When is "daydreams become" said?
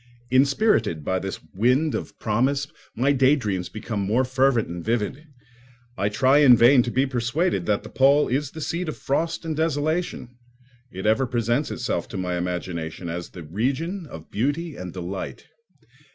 3.11-3.99